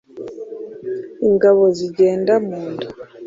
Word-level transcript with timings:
ingabo 1.27 1.63
zigenda 1.77 2.33
mu 2.45 2.61
nda 2.71 2.87